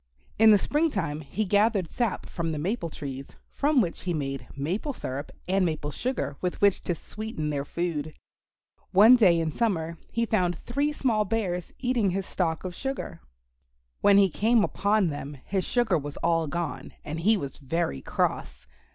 In 0.39 0.49
the 0.49 0.57
spring 0.57 0.89
time 0.89 1.19
he 1.21 1.45
gathered 1.45 1.91
sap 1.91 2.25
from 2.27 2.51
the 2.51 2.57
maple 2.57 2.89
trees, 2.89 3.27
from 3.51 3.81
which 3.81 4.01
he 4.01 4.15
made 4.15 4.47
maple 4.57 4.93
syrup 4.93 5.31
and 5.47 5.63
maple 5.63 5.91
sugar 5.91 6.37
with 6.41 6.59
which 6.59 6.81
to 6.85 6.95
sweeten 6.95 7.51
their 7.51 7.63
food. 7.65 8.15
One 8.93 9.15
day 9.15 9.39
in 9.39 9.51
summer 9.51 9.99
he 10.11 10.25
found 10.25 10.57
three 10.57 10.91
small 10.91 11.23
bears 11.23 11.71
eating 11.77 12.09
his 12.09 12.25
stock 12.25 12.63
of 12.63 12.73
sugar. 12.73 13.21
When 13.99 14.17
he 14.17 14.31
came 14.31 14.63
upon 14.63 15.09
them, 15.09 15.37
his 15.45 15.65
sugar 15.65 15.99
was 15.99 16.17
all 16.23 16.47
gone, 16.47 16.93
and 17.05 17.19
he 17.19 17.37
was 17.37 17.57
very 17.57 18.01
cross. 18.01 18.65